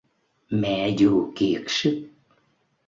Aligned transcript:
Mẹ 0.49 0.95
dù 0.99 1.31
kiệt 1.35 1.61
sức 1.67 2.07